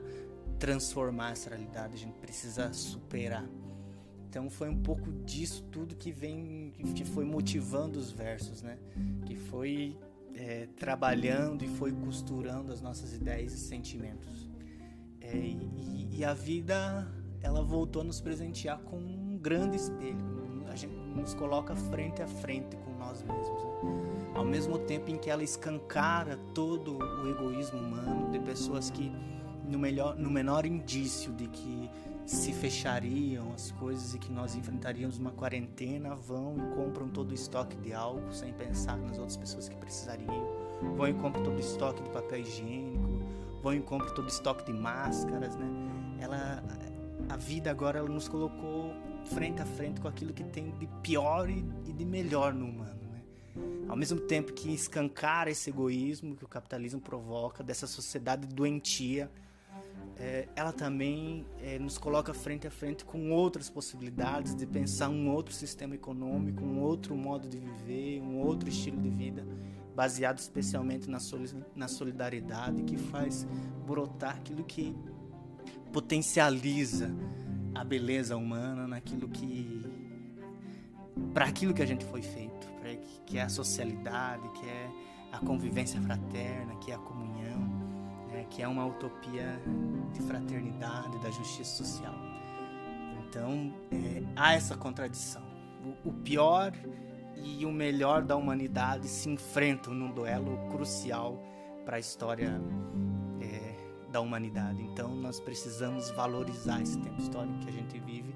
transformar 0.59 1.33
essa 1.33 1.49
realidade, 1.49 1.95
a 1.95 1.99
gente 1.99 2.19
precisa 2.19 2.71
superar. 2.75 3.49
Então 4.33 4.49
foi 4.49 4.71
um 4.71 4.79
pouco 4.79 5.13
disso 5.27 5.63
tudo 5.71 5.95
que 5.95 6.11
vem, 6.11 6.73
que 6.97 7.05
foi 7.05 7.23
motivando 7.23 7.99
os 7.99 8.11
versos, 8.11 8.63
né? 8.63 8.79
Que 9.27 9.37
foi 9.37 9.95
é, 10.35 10.69
trabalhando 10.75 11.63
e 11.63 11.69
foi 11.69 11.93
costurando 11.93 12.73
as 12.73 12.81
nossas 12.81 13.13
ideias 13.13 13.53
e 13.53 13.59
sentimentos. 13.59 14.49
É, 15.21 15.37
e, 15.37 16.09
e, 16.11 16.25
a 16.25 16.33
vida, 16.33 17.07
ela 17.43 17.63
voltou 17.63 18.01
a 18.01 18.05
nos 18.07 18.23
presentear 18.23 18.79
com 18.79 18.97
um 18.97 19.37
grande 19.37 19.77
espelho. 19.77 20.65
A 20.71 20.77
gente 20.77 20.95
nos 20.95 21.35
coloca 21.35 21.77
frente 21.77 22.23
a 22.23 22.27
frente 22.27 22.75
com 22.75 22.93
nós 22.97 23.23
mesmos. 23.23 23.63
Né? 23.63 24.33
Ao 24.35 24.47
mesmo 24.47 24.79
tempo 24.79 25.11
em 25.11 25.19
que 25.19 25.29
ela 25.29 25.45
escancara 25.45 26.39
todo 26.55 26.97
o 26.97 27.29
egoísmo 27.29 27.79
humano 27.79 28.31
de 28.31 28.39
pessoas 28.39 28.91
que 28.91 29.13
no, 29.69 29.79
melhor, 29.79 30.17
no 30.17 30.31
menor 30.31 30.65
indício 30.65 31.35
de 31.35 31.49
que 31.49 31.91
se 32.27 32.53
fechariam 32.53 33.53
as 33.53 33.71
coisas 33.73 34.15
e 34.15 34.19
que 34.19 34.31
nós 34.31 34.55
enfrentaríamos 34.55 35.19
uma 35.19 35.33
quarentena, 35.33 36.15
vão 36.15 36.57
e 36.57 36.75
compram 36.75 37.09
todo 37.09 37.33
o 37.33 37.35
estoque 37.35 37.77
de 37.77 37.93
álcool 37.93 38.33
sem 38.33 38.53
pensar 38.53 38.97
nas 38.97 39.19
outras 39.19 39.37
pessoas 39.37 39.69
que 39.69 39.77
precisariam, 39.77 40.47
vão 40.97 41.09
e 41.09 41.15
compram 41.15 41.43
todo 41.43 41.57
o 41.57 41.61
estoque 41.61 42.03
de 42.03 42.11
papel 42.11 42.41
higiênico, 42.41 43.09
vão 43.63 43.75
e 43.75 43.81
compram 43.81 44.15
todo 44.15 44.25
o 44.25 44.29
estoque 44.29 44.65
de 44.65 44.73
máscaras, 44.73 45.57
né? 45.57 45.67
Ela, 46.21 46.63
a 47.29 47.37
vida 47.37 47.71
agora 47.71 47.99
ela 47.99 48.09
nos 48.09 48.29
colocou 48.29 48.95
frente 49.27 49.61
a 49.61 49.67
frente 49.67 50.01
com 50.01 50.09
aquilo 50.09 50.33
que 50.33 50.45
tem 50.45 50.71
de 50.79 50.87
pior 51.03 51.49
e, 51.49 51.63
de 51.63 52.05
melhor 52.05 52.53
no 52.53 52.67
humano. 52.67 53.01
Né? 53.11 53.23
Ao 53.89 53.97
mesmo 53.97 54.21
tempo 54.21 54.53
que 54.53 54.73
escancara 54.73 55.51
esse 55.51 55.71
egoísmo 55.71 56.37
que 56.37 56.45
o 56.45 56.49
capitalismo 56.49 57.01
provoca, 57.01 57.63
dessa 57.63 57.87
sociedade 57.87 58.47
doentia, 58.47 59.31
é, 60.19 60.49
ela 60.55 60.73
também 60.73 61.47
é, 61.61 61.79
nos 61.79 61.99
coloca 61.99 62.33
frente 62.35 62.67
a 62.67 62.71
frente 62.71 63.05
com 63.05 63.31
outras 63.33 63.69
possibilidades 63.71 64.55
de 64.55 64.67
pensar 64.67 65.09
um 65.09 65.31
outro 65.31 65.55
sistema 65.55 65.95
econômico, 65.95 66.65
um 66.65 66.81
outro 66.81 67.17
modo 67.17 67.49
de 67.49 67.59
viver, 67.59 68.21
um 68.21 68.39
outro 68.39 68.69
estilo 68.69 69.01
de 69.01 69.09
vida, 69.09 69.47
baseado 69.95 70.39
especialmente 70.39 71.09
na, 71.09 71.19
na 71.75 71.89
solidariedade, 71.89 72.83
que 72.83 72.97
faz 72.97 73.47
brotar 73.87 74.37
aquilo 74.37 74.65
que 74.65 74.95
potencializa 75.93 77.11
a 77.75 77.85
beleza 77.85 78.37
humana 78.37 78.87
naquilo 78.87 79.29
que 79.29 79.83
para 81.35 81.47
aquilo 81.47 81.75
que 81.75 81.83
a 81.83 81.87
gente 81.87 82.05
foi 82.07 82.23
feito, 82.23 82.69
que 83.27 83.39
é 83.39 83.43
a 83.43 83.49
socialidade, 83.49 84.49
que 84.51 84.67
é 84.67 84.91
a 85.31 85.39
convivência 85.39 86.01
fraterna, 86.01 86.77
que 86.77 86.91
é 86.91 86.95
a 86.95 86.99
comunhão 86.99 88.02
que 88.51 88.63
é 88.63 88.69
uma 88.69 88.87
utopia 88.87 89.61
de 90.13 90.21
fraternidade, 90.23 91.19
da 91.21 91.31
justiça 91.31 91.85
social. 91.85 92.15
Então, 93.29 93.73
é, 93.91 94.23
há 94.37 94.55
essa 94.55 94.77
contradição. 94.77 95.43
O, 96.05 96.11
o, 96.11 96.13
pior 96.13 96.73
e 97.37 97.65
o 97.65 97.73
melhor 97.73 98.23
da 98.23 98.37
humanidade 98.37 99.09
se 99.09 99.29
enfrentam 99.31 99.95
num 99.95 100.13
duelo 100.13 100.59
crucial 100.71 101.43
para 101.85 101.97
a 101.97 102.01
história 102.01 102.61
é, 103.41 104.11
da 104.11 104.21
humanidade. 104.21 104.83
Então, 104.83 105.15
nós 105.15 105.41
precisamos 105.41 106.11
valorizar 106.11 106.83
esse 106.83 106.99
tempo 106.99 107.21
histórico 107.21 107.59
que 107.61 107.69
a 107.71 107.73
gente 107.73 107.99
vive 108.01 108.35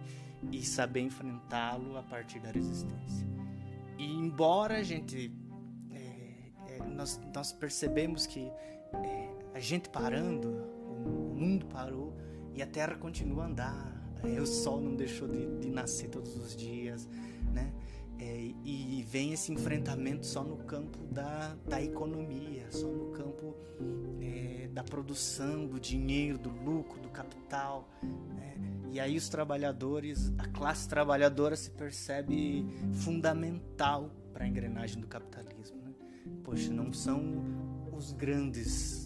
e 0.51 0.65
saber 0.65 1.01
enfrentá-lo 1.01 1.97
a 1.97 2.03
partir 2.03 2.41
da 2.41 2.51
resistência. 2.51 3.27
E 3.99 4.05
embora 4.05 4.79
a 4.79 4.83
gente 4.83 5.33
é, 5.91 6.75
é 6.75 6.79
nós, 6.85 7.21
nós 7.35 7.53
percebemos 7.53 8.27
que 8.27 8.51
é, 8.93 9.26
a 9.57 9.61
gente 9.61 9.89
parando, 9.89 10.49
o 11.07 11.35
mundo 11.35 11.65
parou 11.65 12.15
e 12.55 12.63
a 12.63 12.67
Terra 12.67 12.95
continua 12.95 13.45
a 13.45 13.47
andar. 13.47 14.13
É, 14.23 14.39
o 14.39 14.47
Sol 14.47 14.83
não 14.83 14.95
deixou 14.95 15.27
de, 15.27 15.47
de 15.61 15.71
nascer 15.71 16.11
todos 16.11 16.37
os 16.37 16.55
dias, 16.55 17.09
né? 17.55 17.73
É, 18.19 18.51
e 18.65 19.03
vem 19.09 19.33
esse 19.33 19.53
enfrentamento 19.53 20.27
só 20.27 20.45
no 20.45 20.59
campo 20.59 20.99
da, 21.07 21.55
da 21.67 21.83
economia, 21.83 22.67
só 22.71 22.87
no 22.87 23.13
campo 23.13 23.55
é, 24.21 24.69
da 24.69 24.83
produção, 24.83 25.67
do 25.67 25.81
dinheiro, 25.81 26.39
do 26.39 26.51
lucro, 26.51 27.01
do 27.01 27.09
capital. 27.09 27.89
Né? 28.03 28.57
E 28.91 29.01
aí 29.01 29.17
os 29.17 29.29
trabalhadores, 29.29 30.33
a 30.39 30.49
classe 30.49 30.89
trabalhadora 30.89 31.57
se 31.57 31.71
percebe 31.71 32.67
fundamental 32.93 34.11
para 34.33 34.45
a 34.45 34.49
engrenagem 34.49 34.99
do 34.99 35.07
capitalismo. 35.07 35.77
Né? 35.83 35.93
Poxa, 36.43 36.73
não 36.73 36.95
são 36.95 37.45
os 37.93 38.13
grandes 38.13 39.06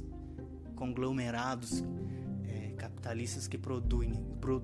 conglomerados 0.81 1.85
é, 2.49 2.73
capitalistas 2.79 3.47
que 3.47 3.59
produzem, 3.59 4.15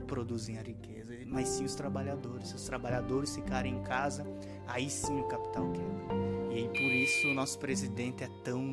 produzem 0.06 0.58
a 0.58 0.62
riqueza, 0.62 1.12
mas 1.26 1.46
sim 1.46 1.66
os 1.66 1.74
trabalhadores. 1.74 2.48
Se 2.48 2.54
os 2.54 2.64
trabalhadores 2.64 3.34
ficarem 3.34 3.74
em 3.74 3.82
casa, 3.82 4.26
aí 4.66 4.88
sim 4.88 5.20
o 5.20 5.24
capital 5.28 5.70
quebra. 5.72 6.16
E 6.50 6.54
aí 6.54 6.68
por 6.68 6.80
isso 6.80 7.28
o 7.28 7.34
nosso 7.34 7.58
presidente 7.58 8.24
é 8.24 8.30
tão 8.42 8.72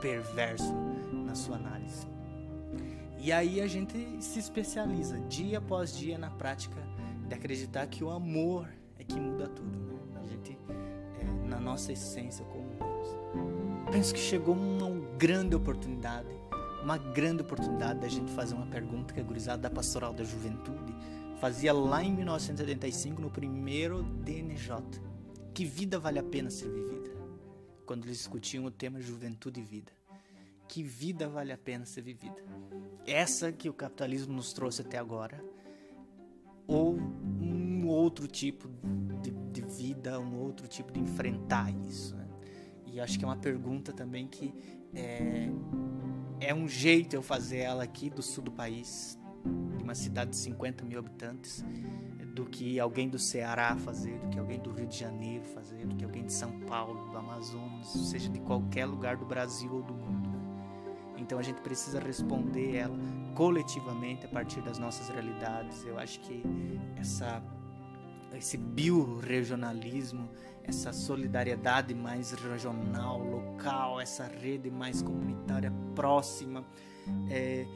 perverso 0.00 0.72
na 1.12 1.34
sua 1.34 1.56
análise. 1.56 2.06
E 3.18 3.32
aí 3.32 3.60
a 3.60 3.66
gente 3.66 4.22
se 4.22 4.38
especializa 4.38 5.18
dia 5.22 5.58
após 5.58 5.96
dia 5.96 6.16
na 6.16 6.30
prática 6.30 6.80
de 7.26 7.34
acreditar 7.34 7.88
que 7.88 8.04
o 8.04 8.10
amor 8.10 8.68
é 8.96 9.02
que 9.02 9.18
muda 9.18 9.48
tudo. 9.48 9.78
Né? 10.12 10.20
A 10.22 10.26
gente, 10.26 10.56
é, 11.18 11.48
na 11.48 11.58
nossa 11.58 11.90
essência 11.90 12.44
como 12.44 12.68
Deus. 12.68 13.08
Penso 13.90 14.14
que 14.14 14.20
chegou 14.20 14.54
uma 14.54 14.90
grande 15.16 15.56
oportunidade 15.56 16.28
uma 16.84 16.98
grande 16.98 17.40
oportunidade 17.40 18.00
da 18.00 18.08
gente 18.08 18.30
fazer 18.32 18.54
uma 18.54 18.66
pergunta 18.66 19.14
que 19.14 19.18
a 19.18 19.22
gurizada 19.22 19.62
da 19.62 19.70
Pastoral 19.70 20.12
da 20.12 20.22
Juventude 20.22 20.94
fazia 21.40 21.72
lá 21.72 22.04
em 22.04 22.14
1975 22.14 23.22
no 23.22 23.30
primeiro 23.30 24.02
DNJ. 24.02 24.76
Que 25.54 25.64
vida 25.64 25.98
vale 25.98 26.18
a 26.18 26.22
pena 26.22 26.50
ser 26.50 26.68
vivida? 26.68 27.10
Quando 27.86 28.04
eles 28.04 28.18
discutiam 28.18 28.66
o 28.66 28.70
tema 28.70 29.00
juventude 29.00 29.60
e 29.60 29.62
vida. 29.62 29.92
Que 30.68 30.82
vida 30.82 31.26
vale 31.26 31.52
a 31.52 31.58
pena 31.58 31.86
ser 31.86 32.02
vivida? 32.02 32.36
Essa 33.06 33.50
que 33.50 33.68
o 33.68 33.72
capitalismo 33.72 34.34
nos 34.34 34.52
trouxe 34.52 34.82
até 34.82 34.98
agora 34.98 35.42
ou 36.66 36.98
um 37.40 37.86
outro 37.86 38.26
tipo 38.26 38.68
de, 39.22 39.30
de 39.30 39.62
vida, 39.62 40.20
um 40.20 40.36
outro 40.36 40.68
tipo 40.68 40.92
de 40.92 41.00
enfrentar 41.00 41.70
isso? 41.86 42.14
Né? 42.14 42.28
E 42.86 43.00
acho 43.00 43.18
que 43.18 43.24
é 43.24 43.28
uma 43.28 43.36
pergunta 43.36 43.90
também 43.92 44.26
que 44.26 44.54
é, 44.94 45.48
é 46.40 46.54
um 46.54 46.68
jeito 46.68 47.14
eu 47.14 47.22
fazer 47.22 47.58
ela 47.58 47.82
aqui 47.82 48.10
do 48.10 48.22
sul 48.22 48.44
do 48.44 48.52
país, 48.52 49.18
de 49.76 49.82
uma 49.82 49.94
cidade 49.94 50.30
de 50.30 50.36
50 50.36 50.84
mil 50.84 50.98
habitantes 50.98 51.64
do 52.34 52.44
que 52.44 52.80
alguém 52.80 53.08
do 53.08 53.18
Ceará 53.18 53.76
fazer, 53.76 54.18
do 54.18 54.28
que 54.28 54.38
alguém 54.38 54.58
do 54.58 54.72
Rio 54.72 54.86
de 54.86 54.98
Janeiro 54.98 55.44
fazer, 55.44 55.86
do 55.86 55.94
que 55.94 56.04
alguém 56.04 56.24
de 56.24 56.32
São 56.32 56.60
Paulo, 56.60 57.08
do 57.10 57.16
Amazonas, 57.16 57.86
seja 57.86 58.28
de 58.28 58.40
qualquer 58.40 58.86
lugar 58.86 59.16
do 59.16 59.24
Brasil 59.24 59.72
ou 59.72 59.82
do 59.82 59.94
mundo. 59.94 60.30
Então 61.16 61.38
a 61.38 61.42
gente 61.42 61.60
precisa 61.60 62.00
responder 62.00 62.74
ela 62.74 62.98
coletivamente 63.34 64.26
a 64.26 64.28
partir 64.28 64.60
das 64.62 64.78
nossas 64.78 65.08
realidades. 65.08 65.84
Eu 65.84 65.96
acho 65.98 66.18
que 66.20 66.42
essa 66.96 67.40
esse 68.36 68.56
biorregionalismo, 68.56 70.28
essa 70.62 70.92
solidariedade 70.92 71.94
mais 71.94 72.32
regional, 72.32 73.18
local, 73.18 74.00
essa 74.00 74.26
rede 74.26 74.70
mais 74.70 75.02
comunitária 75.02 75.72
próxima, 75.94 76.64
é, 77.30 77.66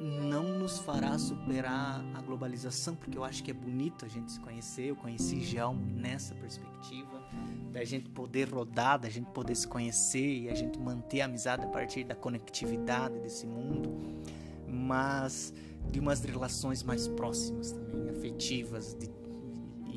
não 0.00 0.58
nos 0.58 0.78
fará 0.78 1.18
superar 1.18 2.02
a 2.14 2.22
globalização, 2.22 2.96
porque 2.96 3.18
eu 3.18 3.24
acho 3.24 3.44
que 3.44 3.50
é 3.50 3.54
bonito 3.54 4.06
a 4.06 4.08
gente 4.08 4.32
se 4.32 4.40
conhecer. 4.40 4.86
Eu 4.86 4.96
conheci 4.96 5.40
Gelmo 5.40 5.84
nessa 5.94 6.34
perspectiva, 6.34 7.22
da 7.70 7.84
gente 7.84 8.08
poder 8.08 8.48
rodar, 8.48 8.98
da 8.98 9.10
gente 9.10 9.30
poder 9.30 9.54
se 9.54 9.68
conhecer 9.68 10.44
e 10.44 10.48
a 10.48 10.54
gente 10.54 10.78
manter 10.78 11.20
a 11.20 11.26
amizade 11.26 11.64
a 11.64 11.68
partir 11.68 12.04
da 12.04 12.14
conectividade 12.14 13.18
desse 13.18 13.46
mundo, 13.46 13.94
mas 14.66 15.52
de 15.90 16.00
umas 16.00 16.24
relações 16.24 16.82
mais 16.82 17.06
próximas 17.06 17.72
também, 17.72 18.08
afetivas, 18.08 18.94
de, 18.94 19.10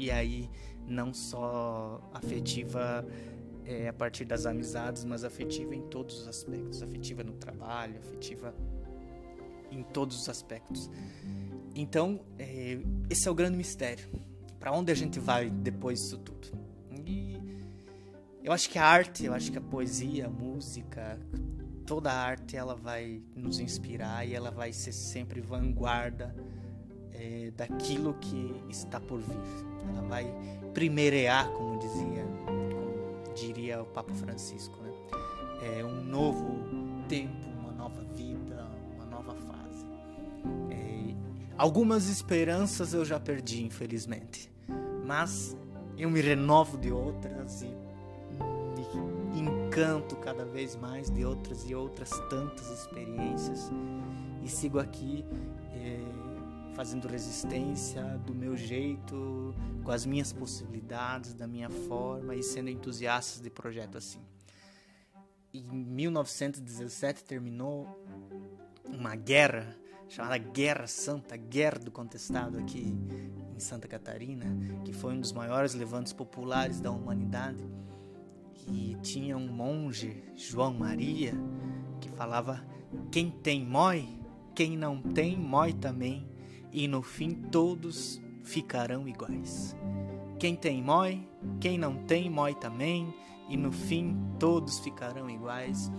e 0.03 0.11
aí 0.11 0.49
não 0.85 1.13
só 1.13 2.01
afetiva 2.13 3.05
é, 3.65 3.87
a 3.87 3.93
partir 3.93 4.25
das 4.25 4.45
amizades, 4.45 5.05
mas 5.05 5.23
afetiva 5.23 5.73
em 5.73 5.81
todos 5.83 6.21
os 6.21 6.27
aspectos, 6.27 6.83
afetiva 6.83 7.23
no 7.23 7.33
trabalho, 7.33 7.97
afetiva 7.97 8.53
em 9.71 9.81
todos 9.81 10.19
os 10.19 10.29
aspectos. 10.29 10.89
Então, 11.73 12.19
é, 12.37 12.77
esse 13.09 13.27
é 13.27 13.31
o 13.31 13.35
grande 13.35 13.57
mistério. 13.57 14.07
Para 14.59 14.71
onde 14.73 14.91
a 14.91 14.95
gente 14.95 15.19
vai 15.19 15.49
depois 15.49 15.99
disso 15.99 16.17
tudo? 16.17 16.47
E 17.05 17.39
eu 18.43 18.51
acho 18.51 18.69
que 18.69 18.77
a 18.77 18.85
arte, 18.85 19.25
eu 19.25 19.33
acho 19.33 19.51
que 19.51 19.57
a 19.57 19.61
poesia, 19.61 20.27
a 20.27 20.29
música, 20.29 21.17
toda 21.85 22.11
a 22.11 22.15
arte, 22.15 22.57
ela 22.57 22.75
vai 22.75 23.21
nos 23.35 23.59
inspirar 23.59 24.27
e 24.27 24.33
ela 24.33 24.51
vai 24.51 24.73
ser 24.73 24.91
sempre 24.91 25.39
vanguarda 25.39 26.35
é, 27.15 27.51
daquilo 27.55 28.13
que 28.15 28.55
está 28.69 28.99
por 28.99 29.19
vir. 29.19 29.37
Ela 29.89 30.01
vai 30.07 30.25
primeirear, 30.73 31.49
como 31.51 31.79
dizia, 31.79 32.25
como 32.45 33.33
diria 33.35 33.81
o 33.81 33.85
Papa 33.85 34.13
Francisco, 34.13 34.75
né? 34.81 34.91
É 35.77 35.85
um 35.85 36.03
novo 36.03 36.59
tempo, 37.07 37.49
uma 37.59 37.71
nova 37.71 38.01
vida, 38.15 38.43
Algumas 41.63 42.09
esperanças 42.09 42.93
eu 42.93 43.05
já 43.05 43.19
perdi, 43.19 43.63
infelizmente. 43.63 44.51
Mas 45.05 45.55
eu 45.97 46.09
me 46.09 46.19
renovo 46.19 46.77
de 46.77 46.91
outras 46.91 47.61
e 47.61 47.67
me 49.33 49.39
encanto 49.39 50.15
cada 50.17 50.45
vez 50.45 50.75
mais 50.75 51.09
de 51.09 51.23
outras 51.23 51.69
e 51.69 51.75
outras 51.75 52.09
tantas 52.29 52.69
experiências. 52.71 53.71
E 54.43 54.49
sigo 54.49 54.79
aqui 54.79 55.23
é, 55.73 55.99
fazendo 56.73 57.07
resistência 57.07 58.03
do 58.25 58.33
meu 58.33 58.57
jeito, 58.57 59.53
com 59.83 59.91
as 59.91 60.05
minhas 60.05 60.33
possibilidades, 60.33 61.33
da 61.33 61.47
minha 61.47 61.69
forma 61.69 62.35
e 62.35 62.43
sendo 62.43 62.69
entusiasta 62.69 63.41
de 63.41 63.49
projeto 63.49 63.97
assim. 63.97 64.19
Em 65.53 65.63
1917 65.63 67.23
terminou 67.23 67.87
uma 68.87 69.15
guerra 69.15 69.75
chamada 70.09 70.37
Guerra 70.37 70.87
Santa, 70.87 71.35
Guerra 71.35 71.79
do 71.79 71.91
Contestado 71.91 72.57
aqui 72.59 72.95
em 73.55 73.59
Santa 73.59 73.87
Catarina, 73.87 74.45
que 74.83 74.93
foi 74.93 75.13
um 75.13 75.19
dos 75.19 75.31
maiores 75.31 75.73
levantes 75.73 76.13
populares 76.13 76.79
da 76.79 76.91
humanidade. 76.91 77.63
E 78.67 78.95
tinha 79.01 79.35
um 79.35 79.47
monge, 79.47 80.23
João 80.35 80.73
Maria, 80.73 81.33
que 81.99 82.09
falava: 82.09 82.63
quem 83.11 83.29
tem 83.29 83.65
mói, 83.65 84.07
quem 84.55 84.77
não 84.77 85.01
tem 85.01 85.37
mói 85.37 85.73
também, 85.73 86.27
e 86.73 86.87
no 86.87 87.01
fim 87.01 87.31
todos 87.33 88.19
ficarão 88.43 89.07
iguais. 89.07 89.75
Quem 90.39 90.55
tem 90.55 90.81
mói, 90.81 91.25
quem 91.61 91.77
não 91.77 91.95
tem 92.03 92.29
mói 92.29 92.55
também, 92.55 93.13
e 93.47 93.55
no 93.55 93.71
fim 93.71 94.17
todos 94.39 94.79
ficarão 94.79 95.29
iguais. 95.29 95.91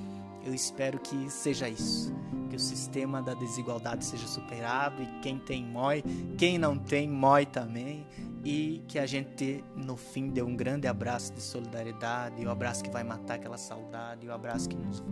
Eu 0.44 0.52
espero 0.52 0.98
que 0.98 1.30
seja 1.30 1.68
isso, 1.68 2.12
que 2.50 2.56
o 2.56 2.60
sistema 2.60 3.22
da 3.22 3.32
desigualdade 3.32 4.04
seja 4.04 4.26
superado 4.26 5.02
e 5.02 5.06
quem 5.22 5.38
tem 5.38 5.64
mói, 5.64 6.02
quem 6.36 6.58
não 6.58 6.76
tem 6.76 7.08
mói 7.08 7.46
também, 7.46 8.06
e 8.44 8.82
que 8.86 8.98
a 8.98 9.06
gente 9.06 9.64
no 9.74 9.96
fim 9.96 10.28
dê 10.28 10.42
um 10.42 10.54
grande 10.54 10.86
abraço 10.86 11.32
de 11.32 11.40
solidariedade, 11.40 12.44
o 12.44 12.48
um 12.48 12.50
abraço 12.50 12.84
que 12.84 12.90
vai 12.90 13.02
matar 13.02 13.36
aquela 13.36 13.56
saudade, 13.56 14.26
o 14.26 14.30
um 14.30 14.34
abraço 14.34 14.68
que 14.68 14.76
nos 14.76 15.02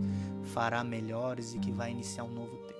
fará 0.43 0.83
melhores 0.83 1.55
e 1.55 1.59
que 1.59 1.71
vai 1.71 1.89
iniciar 1.89 2.25
um 2.25 2.31
novo 2.31 2.55
tempo. 2.57 2.72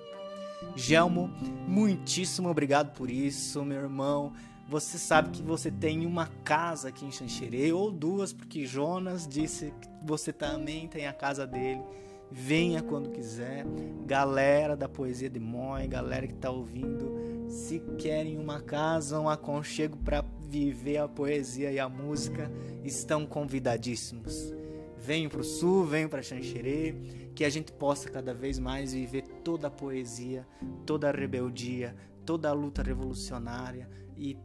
Gelmo, 0.76 1.30
muitíssimo 1.68 2.48
obrigado 2.48 2.92
por 2.94 3.10
isso, 3.10 3.64
meu 3.64 3.80
irmão. 3.80 4.32
Você 4.68 4.98
sabe 4.98 5.30
que 5.30 5.42
você 5.42 5.70
tem 5.70 6.06
uma 6.06 6.26
casa 6.42 6.88
aqui 6.88 7.04
em 7.04 7.12
Xanxerê, 7.12 7.72
ou 7.72 7.90
duas, 7.90 8.32
porque 8.32 8.64
Jonas 8.64 9.28
disse 9.28 9.72
que 9.80 9.88
você 10.02 10.32
também 10.32 10.88
tem 10.88 11.06
a 11.06 11.12
casa 11.12 11.46
dele 11.46 11.82
venha 12.30 12.82
quando 12.82 13.10
quiser. 13.10 13.64
Galera 14.04 14.76
da 14.76 14.88
Poesia 14.88 15.30
de 15.30 15.38
Moi, 15.38 15.86
galera 15.86 16.26
que 16.26 16.34
está 16.34 16.50
ouvindo, 16.50 17.14
se 17.48 17.78
querem 17.96 18.38
uma 18.38 18.60
casa, 18.60 19.20
um 19.20 19.28
aconchego 19.28 19.96
para 19.98 20.24
viver 20.48 20.98
a 20.98 21.08
poesia 21.08 21.70
e 21.70 21.78
a 21.78 21.88
música, 21.88 22.50
estão 22.82 23.24
convidadíssimos. 23.24 24.52
Venham 24.98 25.30
para 25.30 25.40
o 25.40 25.44
sul, 25.44 25.84
venham 25.84 26.08
para 26.08 26.22
Xanxerê, 26.22 26.94
que 27.34 27.44
a 27.44 27.50
gente 27.50 27.72
possa 27.72 28.08
cada 28.08 28.32
vez 28.32 28.58
mais 28.58 28.92
viver 28.92 29.22
toda 29.42 29.66
a 29.66 29.70
poesia, 29.70 30.46
toda 30.86 31.08
a 31.08 31.12
rebeldia, 31.12 31.94
toda 32.24 32.48
a 32.48 32.52
luta 32.52 32.82
revolucionária 32.82 33.88
e 34.16 34.38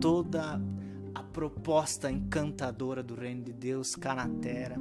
toda 0.00 0.60
a 1.14 1.22
proposta 1.22 2.10
encantadora 2.10 3.02
do 3.02 3.14
reino 3.14 3.42
de 3.42 3.52
Deus 3.52 3.96
cá 3.96 4.14
na 4.14 4.28
terra 4.28 4.76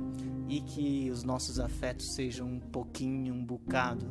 e 0.48 0.62
que 0.62 1.10
os 1.10 1.24
nossos 1.24 1.60
afetos 1.60 2.14
sejam 2.14 2.48
um 2.48 2.60
pouquinho, 2.60 3.34
um 3.34 3.44
bocado 3.44 4.06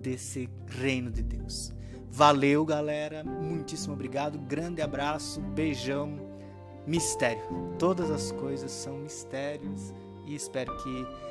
desse 0.00 0.48
reino 0.66 1.10
de 1.10 1.22
Deus. 1.22 1.72
Valeu, 2.10 2.64
galera. 2.64 3.22
Muitíssimo 3.22 3.94
obrigado. 3.94 4.38
Grande 4.38 4.80
abraço. 4.80 5.40
Beijão. 5.40 6.26
Mistério. 6.86 7.42
Todas 7.78 8.10
as 8.10 8.32
coisas 8.32 8.72
são 8.72 8.98
mistérios 8.98 9.92
e 10.24 10.34
espero 10.34 10.74
que 10.78 11.27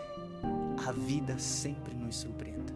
a 0.85 0.91
vida 0.91 1.37
sempre 1.39 1.93
nos 1.93 2.17
surpreenda. 2.17 2.73